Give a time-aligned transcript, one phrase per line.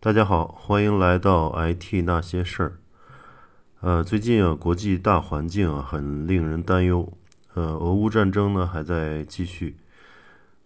[0.00, 2.78] 大家好，欢迎来到 IT 那些事儿。
[3.80, 7.12] 呃，最近啊，国际大环境啊，很令人担忧。
[7.54, 9.76] 呃，俄乌战争呢还在继续，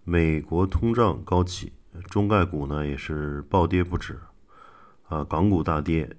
[0.05, 1.73] 美国通胀高企，
[2.11, 4.21] 中概股呢也是暴跌不止。
[5.09, 6.15] 啊，港股大跌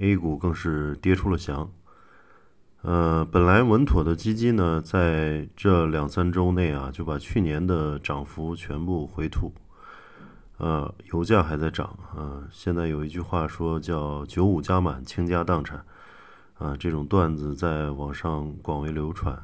[0.00, 1.70] ，A 股更是跌出了翔。
[2.80, 9.52] 呃，本来稳妥的基金呢，在这两三周内啊，就把去年的涨幅全部回吐。
[10.56, 15.84] 呃，油价还在涨啊，现在有一句话说叫“九五加满，倾家荡产”，
[16.58, 19.36] 啊，这种段子在网上广为流传。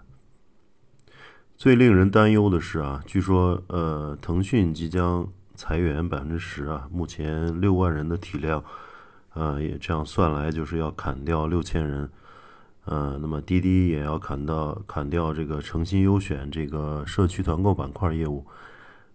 [1.56, 5.26] 最令人担忧的是啊，据说呃，腾讯即将
[5.56, 8.62] 裁员百分之十啊，目前六万人的体量，
[9.34, 12.08] 呃，也这样算来就是要砍掉六千人。
[12.84, 18.46] 呃，那么滴滴也要砍到砍掉这个诚心优选这个社区团购板块业务。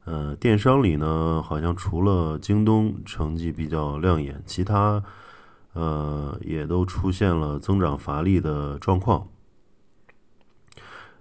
[0.06, 5.04] 呃，电商里呢，好像除了京东成绩比较亮眼，其他
[5.74, 9.28] 呃也都出现了增长乏力的状况。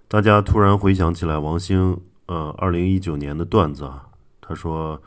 [0.07, 4.07] 大家突然回想起来，王兴呃二零一九年的段子啊，
[4.39, 5.01] 他说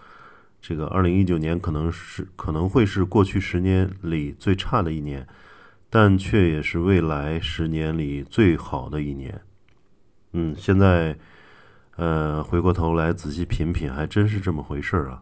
[0.61, 5.27] 这个二零一九年可能是可能会是过去十年里最差的一年。
[5.91, 9.41] 但却也是未来十年里最好的一年。
[10.33, 11.17] 嗯，现在，
[11.99, 15.21] 呃，回过头来仔细品品，还真是这么回事儿啊。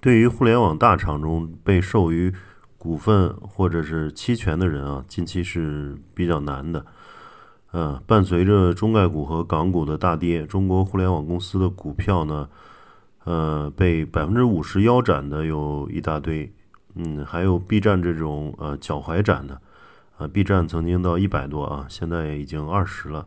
[0.00, 2.30] 对于互联网大厂中被授予
[2.76, 6.84] 股份或者是期权的人啊，近期是比较难的。
[7.70, 12.46] 呃，伴随着中概股和港股的大跌，中国互联网公司的股票呢，
[13.24, 16.52] 呃，被百分之五十腰斩的有一大堆。
[16.96, 19.58] 嗯，还有 B 站这种呃脚踝斩的，
[20.18, 23.26] 啊，B 站曾经到一百多啊，现在已经二十了，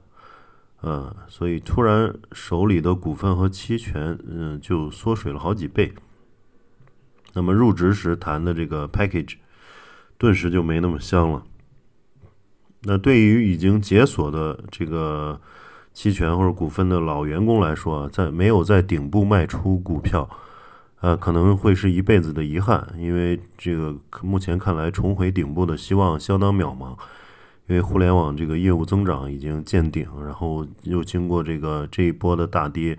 [0.81, 5.94] 呃，所以突然手里的股份和期权，嗯，就缩水了好几倍。
[7.34, 9.36] 那么入职时谈的这个 package，
[10.17, 11.44] 顿时就没那么香了。
[12.84, 15.42] 那对于已经解锁的这个
[15.92, 20.30] 期权或者股份的老员工来说，在没有在顶部卖出股票。
[21.02, 26.98] 呃，可能会是一辈子的遗憾，因为这个目前看来重回顶部的希望相当渺茫。
[27.67, 32.98] 因为互联网这个业务增长已经见顶，然后又经过这个这一波的大跌，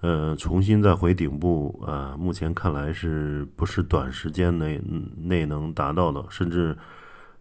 [0.00, 4.80] 呃，重新再回顶部，啊，目前看来是不是短时间内
[5.16, 6.76] 内能达到的，甚至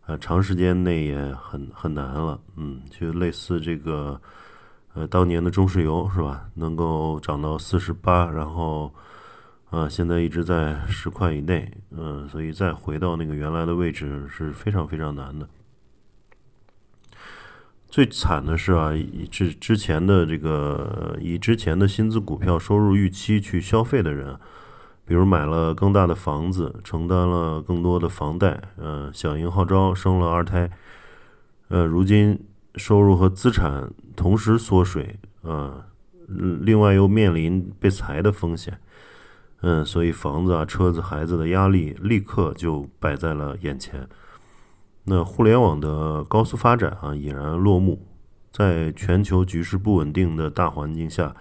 [0.05, 2.39] 呃长时间内也很很难了。
[2.55, 4.19] 嗯，就类似这个
[4.93, 6.47] 呃当年的中石油是吧？
[6.53, 8.91] 能够涨到四十八，然后。
[9.69, 15.45] 啊，现在一直在十块以内，嗯，所以再回到那个原来的位置是非常非常难的。
[17.97, 24.37] 最惨的是啊，以之之前的这个以之前的薪资股票收入预期去消费的人，
[25.03, 30.69] 比如买了更大的房子，承担了更多的房贷，嗯，响应号召生了二胎，
[31.69, 32.39] 呃，如今
[32.75, 35.81] 收入和资产同时缩水，嗯，
[36.61, 38.79] 另外又面临被裁的风险。
[39.61, 44.07] 嗯，所以房子啊、车子、孩子的压力立刻就摆在了眼前。
[45.09, 48.05] 那互联网的高速发展啊，已然落幕。
[48.51, 51.35] 在全球局势不稳定的大环境下，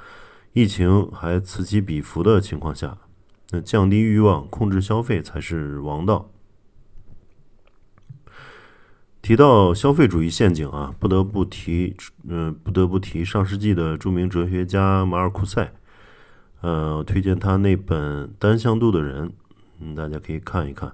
[0.53, 2.99] 疫情还此起彼伏的情况下，
[3.51, 6.31] 那降低欲望、控制消费才是王道。
[9.23, 11.97] 提到消费主义陷阱啊，不得不提，
[12.29, 15.73] 嗯，不得不提上世纪的著名哲学家马尔库塞。
[16.61, 19.29] 呃，推荐他那本《单向度的人》，
[19.81, 20.93] 嗯，大家可以看一看。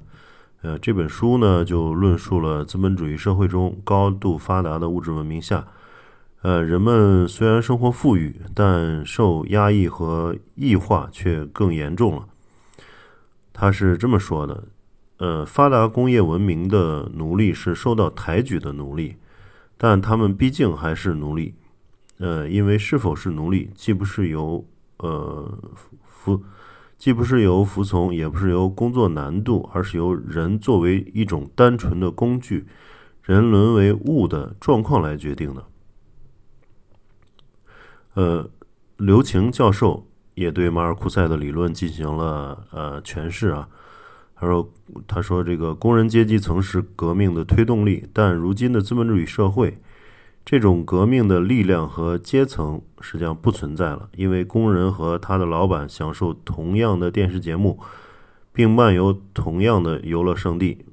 [0.62, 5.66] 呃，这本书呢，就论述了资本主义社会中高度发达的物质文明下，
[6.42, 12.28] 呃，人们虽然生活富裕，但受压抑和异化却更严重了。
[13.52, 14.64] 他是这么说的：，
[15.16, 19.16] 呃，发达工业文明的奴隶是受到抬举的奴隶，
[19.76, 21.56] 但他们毕竟还是奴隶。
[22.18, 24.64] 呃，因为是否是奴隶，既不是由
[24.98, 25.52] 呃，
[26.06, 26.40] 服
[27.02, 32.64] 既不是由服从，也不是由工作难度，而是由人作为一种单纯的工具，
[33.24, 35.66] 人沦为物的状况来决定的。
[38.14, 38.48] 呃，
[38.98, 43.68] 刘擎教授也对马尔库塞的理论进行了呃诠释啊。
[44.36, 44.72] 他说
[45.08, 49.76] ：“他说这个工人阶级曾是革命的推动力，但如今的资本主义社会。”
[50.44, 57.78] 这种革命的力量和阶层实际上不存在了，因为工人和他的老板享受同样的电视节目，
[58.52, 60.84] 并漫游同样的游乐胜地。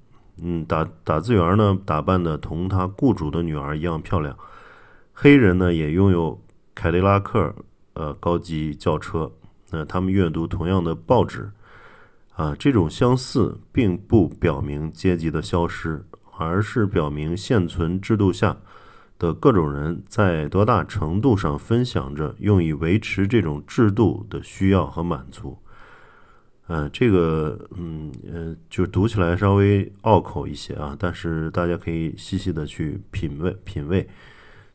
[0.41, 4.37] 嗯，打打字员呢，打扮的同他雇主的女儿一样漂亮。
[5.13, 6.39] 黑人呢，也拥有
[6.73, 7.53] 凯迪拉克
[7.93, 9.29] 呃高级轿车。
[9.71, 11.51] 那他们阅读同样的报纸，
[12.35, 16.05] 啊，这种相似并不表明阶级的消失，
[16.37, 18.55] 而是表明现存制度下
[19.19, 25.55] 的各种人在多大程度上分享着用以维持这种制度的需要和满足。
[26.67, 34.07] 嗯，这个，嗯，呃，就读起来稍微拗口一些啊，但是大家可以细细的去品味品味。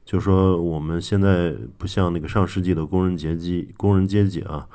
[0.05, 4.69] 就说我们现在不像那个上世纪的工人阶级，工人阶级啊，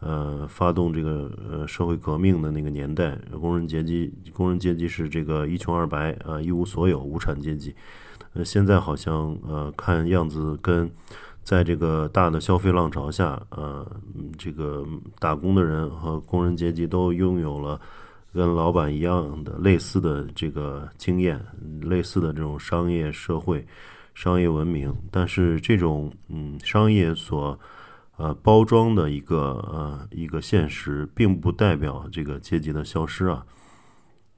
[0.00, 7.74] 呃，发动这个呃社会革命的那个年代，工人阶级，工人阶级是这个一穷二白啊，一无所有，无产阶级。
[8.34, 10.90] 呃，现在好像呃，看样子跟。
[11.44, 13.90] 在这个大的消费浪潮下，呃，
[14.36, 14.86] 这个
[15.18, 17.80] 打工的人和工人阶级都拥有了
[18.34, 21.42] 跟老板一样的类似的这个经验，
[21.80, 23.66] 类似的这种商业社会、
[24.12, 24.94] 商业文明。
[25.10, 27.58] 但是这种嗯，商业所
[28.18, 29.36] 呃包装的一个
[29.72, 33.46] 呃一个现实，并不代表这个阶级的消失啊。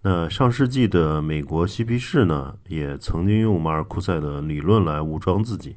[0.03, 5.77] 那上世纪的美国嬉皮士呢，也曾经用马尔库塞的理论来武装自己。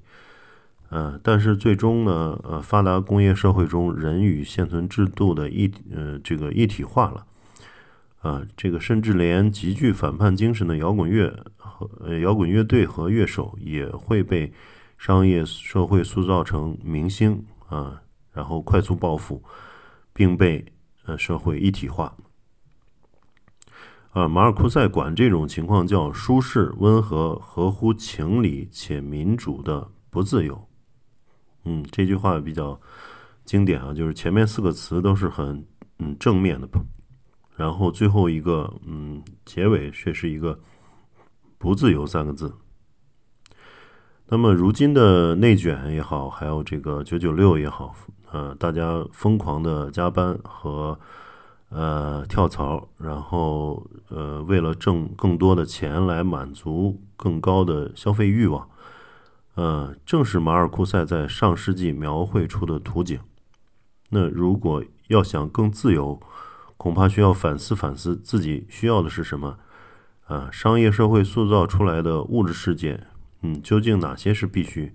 [0.89, 7.25] 呃，但是最终呢，呃，发达工业社会中人与现存制度的一呃这个一体化了，
[8.21, 14.53] 啊，这个甚至连极具反叛精神的摇滚乐和呃摇滚乐队和乐手也会被
[14.97, 19.43] 商业社会塑造成明星啊，然后快速暴富，
[20.13, 20.63] 并被
[21.05, 22.15] 呃社会一体化。
[24.11, 30.69] 啊，马尔库塞管这种情况叫舒适、温和、合乎情理且民主的不自由。
[31.63, 32.79] 嗯，这句话比较
[33.43, 35.65] 经典啊，就是前面四个词都是很
[35.97, 36.67] 嗯正面的，
[37.55, 40.59] 然后最后一个嗯结尾却是一个
[41.57, 42.53] 不自由三个字。
[44.33, 47.93] 那么如今的内卷也好，还有这个九九六也好，
[48.31, 50.97] 呃，大家疯狂的加班和
[51.69, 58.67] 呃跳槽，然后呃为了挣更多的钱来满足更高的消费欲望。
[59.53, 63.19] 呃，正是马尔库塞在上世纪描绘出的图景。
[64.09, 66.19] 那如果要想更自由，
[66.75, 69.59] 恐怕需要反思反思自己需要的是什么。
[70.25, 72.99] 啊，商业社会塑造出来的物质世界，
[73.43, 74.93] 嗯，究竟哪些是必须，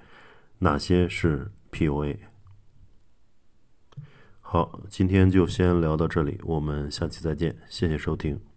[0.59, 2.17] 哪些是 PUA？
[4.41, 8.48] 好，今天就先聊到这里，我们下期再见，谢谢收听。